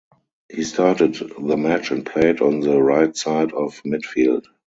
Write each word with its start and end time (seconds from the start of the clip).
He 0.51 0.63
started 0.63 1.13
the 1.13 1.57
match 1.57 1.91
and 1.91 2.03
played 2.03 2.41
on 2.41 2.61
the 2.61 2.81
right 2.81 3.15
side 3.15 3.53
of 3.53 3.83
midfield. 3.83 4.45